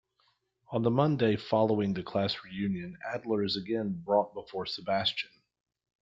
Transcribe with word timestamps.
On 0.71 0.81
the 0.81 0.89
Monday 0.89 1.35
following 1.35 1.93
the 1.93 2.01
class 2.01 2.35
reunion, 2.43 2.97
Adler 3.13 3.43
is 3.43 3.55
again 3.55 4.01
brought 4.03 4.33
before 4.33 4.65
Sebastian. 4.65 5.29